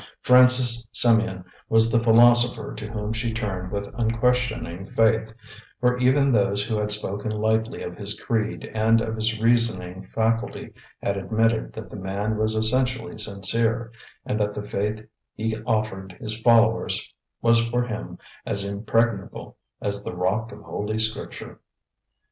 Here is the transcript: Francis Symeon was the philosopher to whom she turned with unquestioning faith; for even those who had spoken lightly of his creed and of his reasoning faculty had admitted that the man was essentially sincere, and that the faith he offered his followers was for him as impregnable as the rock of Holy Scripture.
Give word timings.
Francis 0.21 0.89
Symeon 0.95 1.45
was 1.69 1.91
the 1.91 2.01
philosopher 2.03 2.73
to 2.73 2.89
whom 2.89 3.13
she 3.13 3.31
turned 3.31 3.71
with 3.71 3.87
unquestioning 3.93 4.87
faith; 4.87 5.31
for 5.79 5.99
even 5.99 6.31
those 6.31 6.65
who 6.65 6.75
had 6.75 6.91
spoken 6.91 7.29
lightly 7.29 7.83
of 7.83 7.95
his 7.95 8.19
creed 8.19 8.71
and 8.73 8.99
of 8.99 9.15
his 9.15 9.39
reasoning 9.39 10.01
faculty 10.07 10.73
had 11.03 11.17
admitted 11.17 11.71
that 11.73 11.91
the 11.91 11.95
man 11.95 12.35
was 12.35 12.55
essentially 12.55 13.19
sincere, 13.19 13.91
and 14.25 14.39
that 14.39 14.55
the 14.55 14.63
faith 14.63 15.05
he 15.35 15.61
offered 15.67 16.13
his 16.13 16.35
followers 16.41 17.13
was 17.43 17.63
for 17.67 17.83
him 17.83 18.17
as 18.43 18.67
impregnable 18.67 19.55
as 19.83 20.03
the 20.03 20.15
rock 20.15 20.51
of 20.51 20.61
Holy 20.63 20.97
Scripture. 20.97 21.59